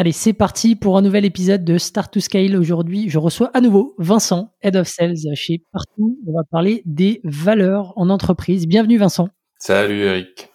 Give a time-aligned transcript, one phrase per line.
[0.00, 2.56] Allez, c'est parti pour un nouvel épisode de Start to Scale.
[2.56, 6.18] Aujourd'hui, je reçois à nouveau Vincent, Head of Sales chez Partout.
[6.26, 8.66] On va parler des valeurs en entreprise.
[8.66, 9.28] Bienvenue Vincent.
[9.58, 10.48] Salut Eric.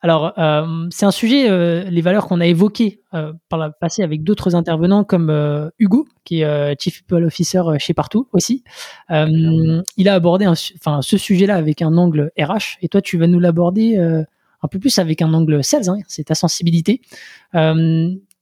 [0.00, 4.02] Alors, euh, c'est un sujet, euh, les valeurs qu'on a évoquées euh, par le passé
[4.02, 8.64] avec d'autres intervenants comme Hugo, qui est Chief People Officer chez Partout aussi.
[9.10, 13.38] il a abordé enfin, ce sujet-là avec un angle RH, et toi, tu vas nous
[13.38, 17.02] l'aborder un peu plus avec un angle sales, hein, c'est ta sensibilité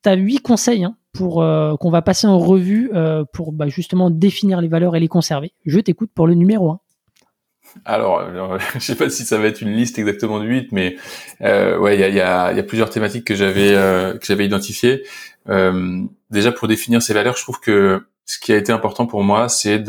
[0.06, 3.68] tu as huit conseils hein, pour euh, qu'on va passer en revue euh, pour bah,
[3.68, 5.52] justement définir les valeurs et les conserver.
[5.64, 6.80] Je t'écoute pour le numéro 1.
[7.84, 10.96] Alors, alors, je sais pas si ça va être une liste exactement de 8, mais
[11.42, 15.04] euh, ouais, il y a, plusieurs thématiques que j'avais euh, que j'avais identifiées.
[15.48, 19.22] Euh, déjà, pour définir ces valeurs, je trouve que ce qui a été important pour
[19.22, 19.82] moi, c'est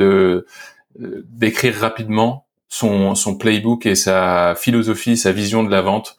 [0.99, 6.17] d'écrire rapidement son, playbook et sa philosophie, sa vision de la vente.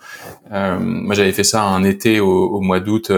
[0.50, 3.12] moi, j'avais fait ça un été au mois d'août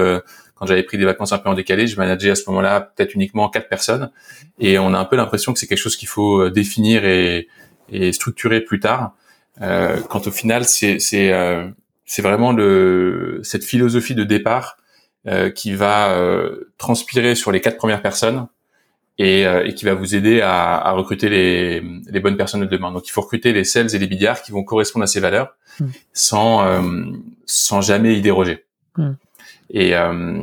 [0.60, 3.14] quand j'avais pris des vacances un peu en décalé, je manageais à ce moment-là peut-être
[3.14, 4.10] uniquement quatre personnes.
[4.58, 7.48] Et on a un peu l'impression que c'est quelque chose qu'il faut euh, définir et,
[7.90, 9.14] et structurer plus tard.
[9.62, 11.66] Euh, quand au final, c'est c'est euh,
[12.04, 14.76] c'est vraiment le cette philosophie de départ
[15.26, 18.46] euh, qui va euh, transpirer sur les quatre premières personnes
[19.16, 22.66] et, euh, et qui va vous aider à, à, recruter les, les bonnes personnes de
[22.66, 22.92] demain.
[22.92, 25.56] Donc il faut recruter les sales et les billards qui vont correspondre à ces valeurs
[25.78, 25.84] mmh.
[26.12, 26.82] sans
[27.46, 28.64] sans jamais y déroger.
[28.96, 29.10] Mmh.
[29.70, 30.42] Et euh,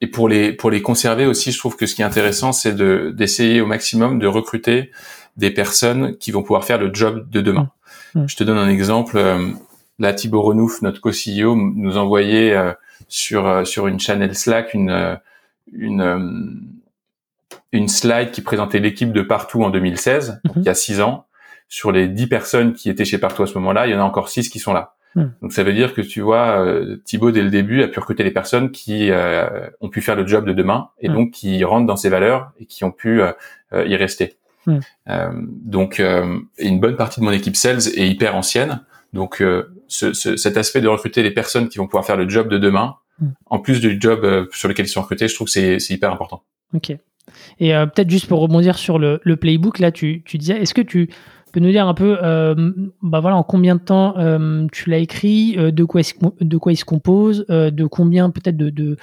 [0.00, 2.74] et pour les pour les conserver aussi, je trouve que ce qui est intéressant, c'est
[2.74, 4.90] de d'essayer au maximum de recruter
[5.36, 7.70] des personnes qui vont pouvoir faire le job de demain.
[8.14, 8.20] Mmh.
[8.20, 8.28] Mmh.
[8.28, 9.16] Je te donne un exemple.
[9.16, 9.50] Euh,
[9.98, 12.72] là, Thibaut Renouf, notre co-CEO, nous envoyait euh,
[13.08, 15.18] sur sur une channel Slack une
[15.72, 16.68] une
[17.72, 20.50] une slide qui présentait l'équipe de partout en 2016, mmh.
[20.56, 21.26] il y a six ans.
[21.70, 24.04] Sur les dix personnes qui étaient chez partout à ce moment-là, il y en a
[24.04, 24.94] encore six qui sont là.
[25.14, 25.28] Hmm.
[25.42, 28.24] Donc ça veut dire que tu vois, euh, Thibaut dès le début a pu recruter
[28.24, 31.14] les personnes qui euh, ont pu faire le job de demain et hmm.
[31.14, 33.32] donc qui rentrent dans ses valeurs et qui ont pu euh,
[33.72, 34.36] y rester.
[34.66, 34.80] Hmm.
[35.64, 36.02] donc
[36.58, 38.82] une bonne partie de mon équipe sales est hyper ancienne.
[39.14, 39.42] Donc
[39.86, 42.58] ce, ce, cet aspect de recruter les personnes qui vont pouvoir faire le job de
[42.58, 42.96] demain,
[43.46, 46.42] en plus du job sur lequel ils sont recrutés, je trouve que c'est hyper important.
[46.74, 46.90] Ok.
[47.60, 50.82] Et peut-être juste pour rebondir sur le, le playbook, là, tu, tu disais, est-ce que
[50.82, 51.08] tu
[51.52, 52.72] peux nous dire un peu, euh,
[53.02, 56.02] bah voilà, en combien de temps euh, tu l'as écrit, euh, de quoi
[56.40, 58.96] de quoi il se compose, de combien peut-être de,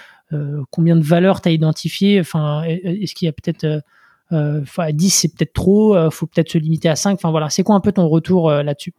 [0.71, 2.19] combien de valeurs tu as identifié.
[2.19, 3.81] Enfin, est-ce qu'il y a peut-être
[4.31, 4.61] euh,
[4.91, 7.13] 10 c'est peut-être trop, faut peut-être se limiter à 5.
[7.13, 8.93] Enfin voilà, c'est quoi un peu ton retour là-dessus?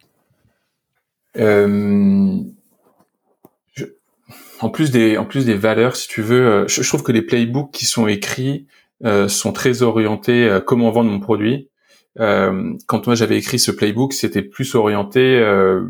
[4.59, 7.71] En plus des en plus des valeurs, si tu veux, je, trouve que les playbooks
[7.71, 8.65] qui sont écrits
[9.27, 11.76] sont très orientés comment vendre mon produit euh,
[12.17, 15.85] quand moi j'avais écrit ce playbook, c'était plus orienté euh,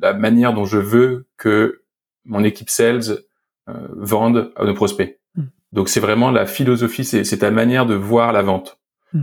[0.00, 1.82] la manière dont je veux que
[2.24, 3.18] mon équipe sales
[3.68, 5.18] euh, vende à nos prospects.
[5.36, 5.44] Hmm.
[5.72, 8.78] Donc c'est vraiment la philosophie, c'est ta manière de voir la vente
[9.12, 9.22] hmm.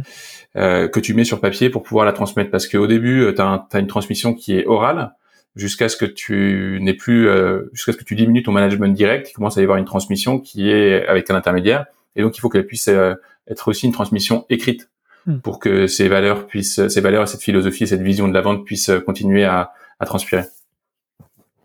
[0.57, 2.51] euh, que tu mets sur papier pour pouvoir la transmettre.
[2.51, 5.13] Parce qu'au début, tu as, une transmission qui est orale
[5.55, 9.29] jusqu'à ce que tu n'aies plus, euh, jusqu'à ce que tu diminues ton management direct.
[9.29, 11.85] Il commence à y avoir une transmission qui est avec un intermédiaire.
[12.15, 13.15] Et donc il faut qu'elle puisse euh,
[13.47, 14.89] être aussi une transmission écrite
[15.27, 15.37] Hmm.
[15.37, 18.91] pour que ces valeurs puissent, ces valeurs, cette philosophie, cette vision de la vente puissent
[19.05, 20.45] continuer à, à transpirer.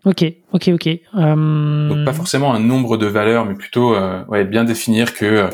[0.05, 0.23] Ok,
[0.53, 0.87] ok, ok.
[0.87, 1.89] Euh...
[1.89, 5.49] Donc pas forcément un nombre de valeurs, mais plutôt euh, ouais, bien définir que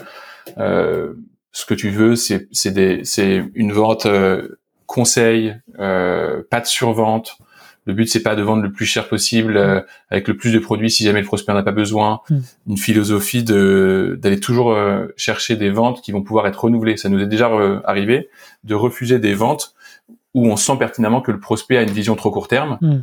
[0.57, 1.13] euh,
[1.51, 7.37] ce que tu veux, c'est c'est une vente euh, conseil, euh, pas de survente,
[7.85, 10.59] le but c'est pas de vendre le plus cher possible euh, avec le plus de
[10.59, 12.21] produits si jamais le prospect n'a pas besoin.
[12.29, 12.39] Hmm.
[12.67, 16.97] Une philosophie de d'aller toujours euh, chercher des ventes qui vont pouvoir être renouvelées.
[16.97, 18.29] Ça nous est déjà euh, arrivé
[18.63, 19.75] de refuser des ventes
[20.33, 23.01] où on sent pertinemment que le prospect a une vision trop court terme hmm.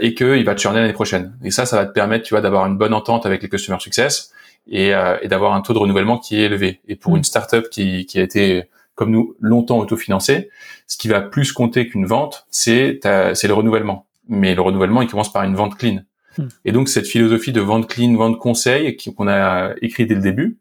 [0.00, 1.34] et qu'il va te churner l'année prochaine.
[1.42, 3.78] Et ça, ça va te permettre, tu vois, d'avoir une bonne entente avec les customer
[3.80, 4.32] success
[4.68, 4.88] et,
[5.22, 6.80] et d'avoir un taux de renouvellement qui est élevé.
[6.86, 7.18] Et pour hmm.
[7.18, 8.64] une startup qui qui a été
[9.00, 10.50] comme nous, longtemps autofinancé,
[10.86, 14.06] ce qui va plus compter qu'une vente, c'est le renouvellement.
[14.28, 16.00] Mais le renouvellement, il commence par une vente clean.
[16.36, 16.48] Hmm.
[16.66, 20.58] Et donc cette philosophie de vente clean, vente conseil qu'on a écrit dès le début,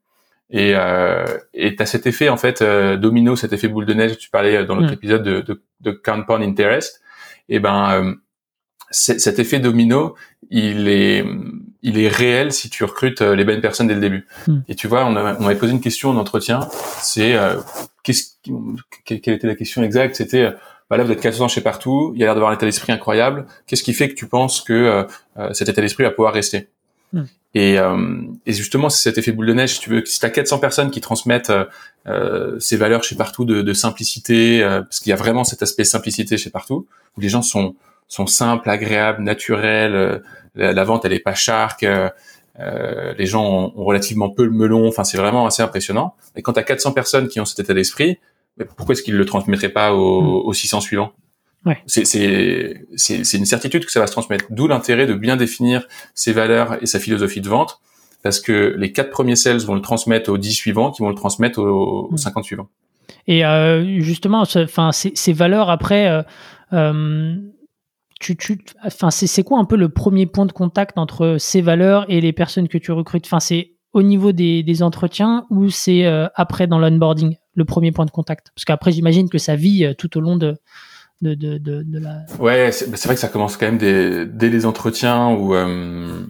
[0.50, 4.18] et euh, et t'as cet effet en fait euh, domino, cet effet boule de neige.
[4.18, 4.94] Tu parlais dans l'autre hmm.
[4.94, 7.02] épisode de, de, de, compound interest.
[7.50, 8.16] Et ben
[8.90, 10.16] cet effet domino,
[10.50, 11.26] il est,
[11.82, 14.28] il est réel si tu recrutes les bonnes personnes dès le début.
[14.48, 14.60] Hmm.
[14.68, 16.60] Et tu vois, on, on m'avait posé une question en entretien,
[17.02, 17.38] c'est
[18.04, 18.32] qu'est-ce,
[19.06, 20.16] quelle était la question exacte?
[20.16, 20.54] C'était
[20.90, 22.92] bah là vous êtes 400 chez partout, il y a l'air d'avoir un état d'esprit
[22.92, 23.46] incroyable.
[23.68, 25.06] Qu'est-ce qui fait que tu penses que
[25.54, 26.68] cet état d'esprit va pouvoir rester?
[27.14, 27.24] Hmm.
[27.56, 29.76] Et, euh, et, justement, c'est cet effet boule de neige.
[29.76, 31.66] Si tu veux, si tu as 400 personnes qui transmettent euh,
[32.08, 35.64] euh, ces valeurs chez partout de, de simplicité, euh, parce qu'il y a vraiment cet
[35.64, 36.88] aspect simplicité chez partout,
[37.18, 37.76] où les gens sont
[38.10, 39.96] sont simples, agréables, naturels.
[39.96, 40.20] Euh,
[40.56, 41.86] la, vente, elle est pas charque.
[42.58, 44.88] les gens ont, relativement peu le melon.
[44.88, 46.16] Enfin, c'est vraiment assez impressionnant.
[46.36, 48.20] Et quand tu as 400 personnes qui ont cet état d'esprit,
[48.76, 51.14] pourquoi est-ce qu'ils le transmettraient pas aux, aux 600 suivants?
[51.66, 51.78] Ouais.
[51.86, 54.46] C'est une certitude que ça va se transmettre.
[54.50, 57.80] D'où l'intérêt de bien définir ses valeurs et sa philosophie de vente,
[58.24, 61.16] parce que les quatre premiers sales vont le transmettre aux 10 suivants, qui vont le
[61.16, 62.46] transmettre aux, 50 mm.
[62.46, 62.70] suivants.
[63.28, 66.22] Et euh, justement, enfin, ces valeurs après, euh,
[66.74, 67.36] euh,
[68.20, 68.38] tu,
[69.10, 72.68] c'est quoi un peu le premier point de contact entre ces valeurs et les personnes
[72.68, 73.28] que tu recrutes?
[73.40, 76.06] C'est au niveau des, entretiens ou c'est
[76.36, 78.52] après dans l'onboarding le premier point de contact?
[78.54, 80.58] Parce qu'après, j'imagine que ça vit tout au long de
[81.22, 82.26] de, de, de, la.
[82.40, 86.26] Ouais, c'est vrai que ça commence quand même dès, les entretiens où euh,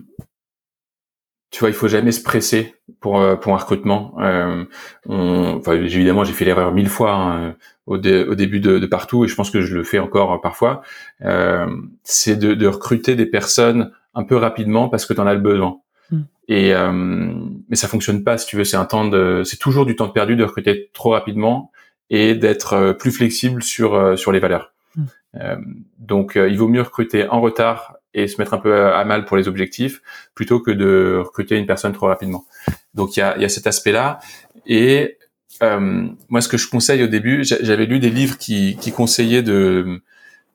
[1.51, 4.15] tu vois, il faut jamais se presser pour euh, pour un recrutement.
[4.19, 4.63] Euh,
[5.07, 7.55] on, enfin, évidemment, j'ai fait l'erreur mille fois hein,
[7.87, 10.81] au, au, début de, de, partout et je pense que je le fais encore parfois.
[11.23, 11.67] Euh,
[12.03, 15.39] c'est de, de, recruter des personnes un peu rapidement parce que tu en as le
[15.39, 15.79] besoin.
[16.11, 16.21] Hmm.
[16.47, 18.63] Et euh, mais ça fonctionne pas si tu veux.
[18.63, 21.71] C'est un temps de, c'est toujours du temps perdu de recruter trop rapidement
[22.11, 24.71] et d'être euh, plus flexible sur sur les valeurs.
[24.95, 25.05] Hmm.
[25.35, 25.55] Euh,
[25.97, 29.25] donc, euh, il vaut mieux recruter en retard et se mettre un peu à, mal
[29.25, 30.01] pour les objectifs
[30.33, 32.45] plutôt que de recruter une personne trop rapidement.
[32.93, 34.19] Donc, il y a, y a cet aspect-là.
[34.65, 35.17] Et
[35.61, 39.43] euh, moi, ce que je conseille au début, j'avais lu des livres qui, qui conseillaient
[39.43, 40.01] de,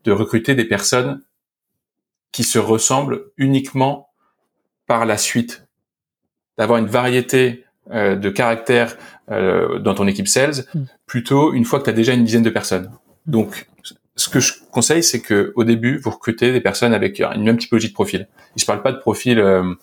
[0.05, 1.23] de recruter des personnes
[2.33, 4.09] qui se ressemblent uniquement
[4.87, 5.67] par la suite,
[6.59, 8.97] d'avoir une variété euh, de caractères
[9.31, 10.85] euh, dans ton équipe sales, hmm.
[11.07, 12.91] plutôt une fois que tu as déjà une dizaine de personnes.
[13.27, 13.67] Donc,
[14.17, 17.59] ce que je conseille, c'est que au début, vous recrutez des personnes avec une même
[17.59, 18.29] typologie de profil.
[18.57, 19.75] Je parle pas de profil euh,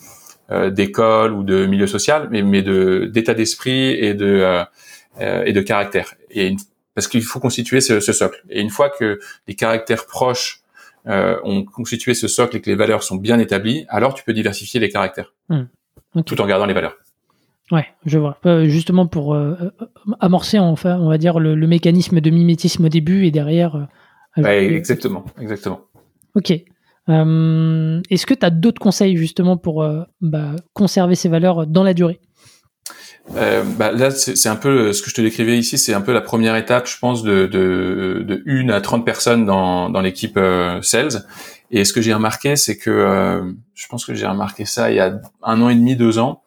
[0.52, 4.64] euh, d'école ou de milieu social, mais, mais de d'état d'esprit et de euh,
[5.22, 6.14] euh et de caractère.
[6.30, 6.56] Et
[6.94, 8.44] parce qu'il faut constituer ce, ce, socle.
[8.50, 10.62] Et une fois que les caractères proches
[11.08, 14.34] euh, ont constitué ce socle et que les valeurs sont bien établies, alors tu peux
[14.34, 15.64] diversifier les caractères, hmm.
[16.26, 16.98] tout en gardant les valeurs.
[17.72, 18.38] Ouais, je vois.
[18.66, 19.38] justement pour
[20.20, 23.88] amorcer enfin, on va dire le, le, mécanisme de mimétisme au début et derrière
[24.38, 25.82] exactement, exactement.
[26.36, 26.54] Ok.
[27.10, 31.84] Euh, est-ce que tu as d'autres conseils justement pour euh, bah, conserver ces valeurs dans
[31.84, 32.20] la durée?
[33.36, 36.12] Euh, bah, là, c'est un peu ce que je te décrivais ici, c'est un peu
[36.12, 40.40] la première étape, je pense, de, de, de 1 à 30 personnes dans, dans l'équipe
[40.82, 41.26] sales.
[41.70, 45.00] Et ce que j'ai remarqué, c'est que je pense que j'ai remarqué ça il y
[45.00, 46.42] a un an et demi, deux ans,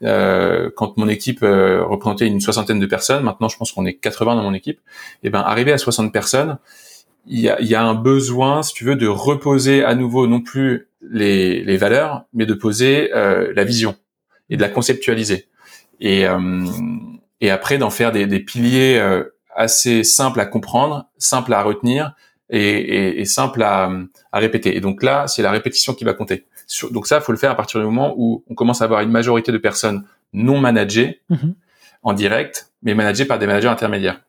[0.00, 3.22] quand mon équipe représentait une soixantaine de personnes.
[3.22, 4.80] Maintenant, je pense qu'on est 80 dans mon équipe.
[5.22, 6.58] Et ben, arrivé à 60 personnes,
[7.26, 10.40] il y a, y a, un besoin, si tu veux, de reposer à nouveau non
[10.40, 13.96] plus les, les valeurs, mais de poser euh, la vision
[14.50, 15.48] et de la conceptualiser.
[16.00, 16.64] Et, euh,
[17.40, 22.14] et après d'en faire des, des piliers euh, assez simples à comprendre, simples à retenir
[22.50, 23.90] et, et, et simples à,
[24.32, 24.76] à, répéter.
[24.76, 26.46] Et donc là, c'est la répétition qui va compter.
[26.90, 29.10] donc ça, faut le faire à partir du moment où on commence à avoir une
[29.10, 31.54] majorité de personnes non managées mm-hmm.
[32.02, 34.20] en direct, mais managées par des managers intermédiaires.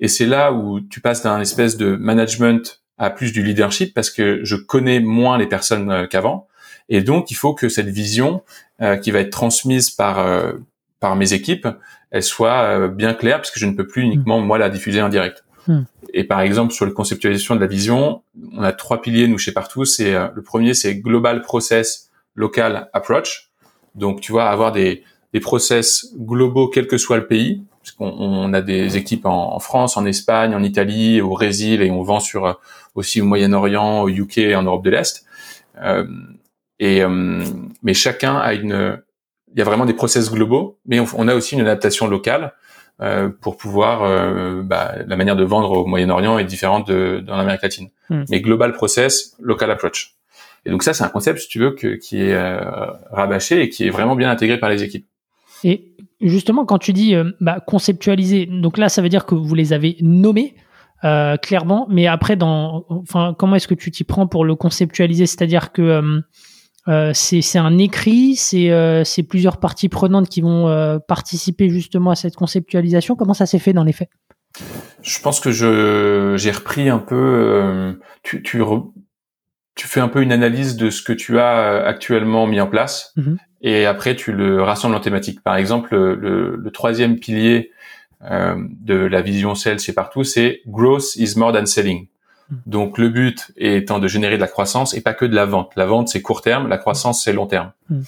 [0.00, 4.10] Et c'est là où tu passes d'un espèce de management à plus du leadership parce
[4.10, 6.48] que je connais moins les personnes euh, qu'avant.
[6.88, 8.42] Et donc, il faut que cette vision
[8.80, 10.52] euh, qui va être transmise par euh,
[11.00, 11.68] par mes équipes,
[12.10, 15.08] elle soit bien claire parce que je ne peux plus uniquement moi la diffuser en
[15.08, 15.44] direct.
[15.68, 15.82] Hmm.
[16.12, 18.22] Et par exemple, sur la conceptualisation de la vision,
[18.52, 19.84] on a trois piliers nous chez Partout.
[19.84, 23.50] C'est le premier, c'est global process, local approach.
[23.94, 27.62] Donc, tu vois, avoir des des process globaux quel que soit le pays
[27.98, 32.20] on a des équipes en, France, en Espagne, en Italie, au Brésil et on vend
[32.20, 32.52] sur euh,
[32.94, 35.24] aussi au Moyen-Orient, au UK et en Europe de l'Est.
[35.80, 36.06] Euh,
[36.78, 37.44] et euh,
[37.82, 39.00] mais chacun a une,
[39.52, 42.54] il y a vraiment des process globaux, mais on, a aussi une adaptation locale
[43.40, 44.00] pour pouvoir,
[44.64, 47.90] bah, la manière de vendre au Moyen-Orient est différente de dans l'Amérique latine.
[48.10, 48.24] Hmm.
[48.28, 50.16] Mais global process, local approach.
[50.64, 52.36] Et donc ça, c'est un concept, si tu veux, que, qui est
[53.12, 55.06] rabâché et qui est vraiment bien intégré par les équipes.
[55.64, 55.87] Et
[56.20, 59.72] justement, quand tu dis euh, bah, conceptualiser, donc là, ça veut dire que vous les
[59.72, 60.54] avez nommés
[61.04, 65.26] euh, clairement, mais après, dans, enfin, comment est-ce que tu t'y prends pour le conceptualiser?
[65.26, 66.22] C'est-à-dire que
[66.88, 73.14] euh, c'est un écrit, c'est plusieurs parties prenantes qui vont participer justement à cette conceptualisation.
[73.14, 74.08] Comment ça s'est fait dans les faits?
[75.02, 77.96] Je pense que j'ai repris un peu.
[78.22, 78.60] tu, tu
[79.78, 82.66] tu fais un peu une analyse de ce que tu as euh, actuellement mis en
[82.66, 83.38] place Mhm.
[83.62, 85.40] et après tu le rassembles en thématiques.
[85.42, 87.70] Par exemple, le, le troisième pilier
[88.30, 92.08] euh, de la vision sales chez partout, c'est growth is more than selling.
[92.50, 92.58] Mhm.
[92.66, 95.70] Donc le but étant de générer de la croissance et pas que de la vente.
[95.76, 97.72] La vente c'est court terme, la croissance c'est long terme.
[97.88, 98.02] Mhm.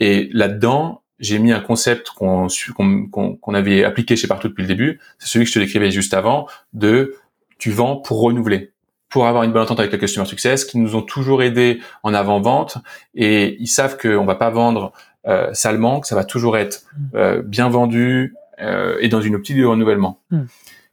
[0.00, 4.68] Et là-dedans, j'ai mis un concept qu'on qu'on qu'on avait appliqué chez partout depuis le
[4.68, 4.98] début.
[5.20, 7.14] C'est celui que je te décrivais juste avant de
[7.58, 8.72] tu vends pour renouveler
[9.14, 12.12] pour avoir une bonne entente avec le customer success, qui nous ont toujours aidés en
[12.14, 12.78] avant-vente
[13.14, 14.92] et ils savent qu'on va pas vendre
[15.28, 16.82] euh, salement, que ça va toujours être
[17.14, 20.18] euh, bien vendu euh, et dans une optique de renouvellement.
[20.32, 20.40] Mm.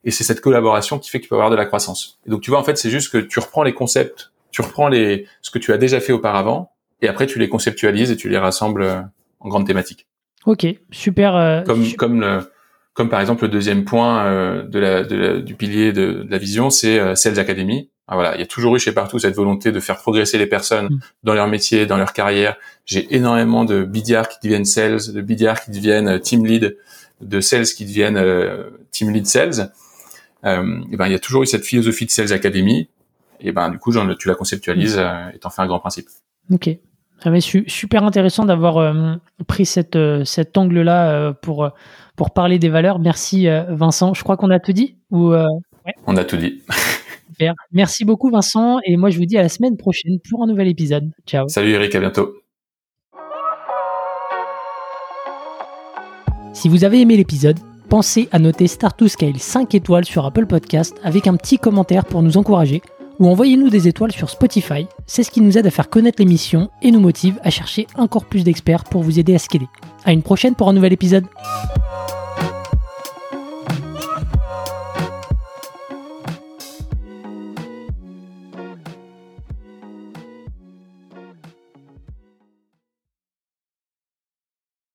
[0.03, 2.19] Et c'est cette collaboration qui fait qu'il peut y avoir de la croissance.
[2.27, 4.87] Et donc tu vois, en fait, c'est juste que tu reprends les concepts, tu reprends
[4.87, 6.69] les ce que tu as déjà fait auparavant
[7.01, 9.01] et après tu les conceptualises et tu les rassembles euh,
[9.39, 10.05] en grandes thématiques.
[10.45, 11.35] Ok, super.
[11.35, 12.51] euh, Comme comme le
[12.93, 16.27] comme par exemple le deuxième point euh, de la, de la- du pilier de, de
[16.29, 17.89] la vision, c'est euh, Sales Academy.
[18.11, 20.45] Ah, voilà, il y a toujours eu chez partout cette volonté de faire progresser les
[20.45, 20.99] personnes Mm.
[21.23, 22.57] dans leur métier, dans leur carrière.
[22.85, 26.75] J'ai énormément de BDR qui deviennent sales, de BDR qui deviennent euh, team lead,
[27.21, 29.71] de sales qui deviennent euh, team lead sales.
[30.43, 32.89] Euh, et ben il y a toujours eu cette philosophie de Sales Academy.
[33.39, 36.07] Et ben du coup, j'en- tu la conceptualises euh, et t'en fais un grand principe.
[36.51, 36.69] Ok.
[37.25, 39.13] Mais su- super intéressant d'avoir euh,
[39.47, 41.69] pris cette, euh, cet angle-là euh, pour, euh,
[42.17, 42.99] pour parler des valeurs.
[42.99, 44.13] Merci euh, Vincent.
[44.15, 44.97] Je crois qu'on a tout dit.
[45.11, 45.45] Ou, euh,
[46.07, 46.61] On a tout dit.
[47.31, 47.53] super.
[47.71, 48.79] Merci beaucoup Vincent.
[48.85, 51.09] Et moi je vous dis à la semaine prochaine pour un nouvel épisode.
[51.25, 51.47] Ciao.
[51.47, 52.33] Salut Eric, à bientôt.
[56.53, 57.57] Si vous avez aimé l'épisode,
[57.89, 62.05] pensez à noter Start to Scale 5 étoiles sur Apple Podcast avec un petit commentaire
[62.05, 62.81] pour nous encourager
[63.19, 64.87] ou envoyez-nous des étoiles sur Spotify.
[65.05, 68.25] C'est ce qui nous aide à faire connaître l'émission et nous motive à chercher encore
[68.25, 69.67] plus d'experts pour vous aider à scaler.
[70.05, 71.25] À une prochaine pour un nouvel épisode.